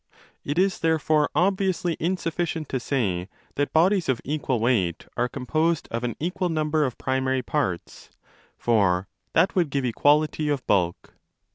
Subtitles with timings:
[0.43, 6.03] It is therefore obviously insufficient to say that bodies of equal weight are composed of
[6.03, 8.09] an equal number of primary parts:
[8.57, 11.13] for that would give 35 equality of bulk.